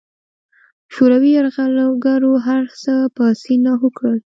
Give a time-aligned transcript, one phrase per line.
[0.93, 4.17] شوروي یرغلګرو هرڅه په سیند لاهو کړل.